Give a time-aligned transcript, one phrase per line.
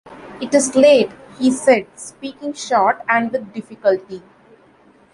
[0.41, 4.23] ‘It is late!’ he said, speaking short and with difficulty.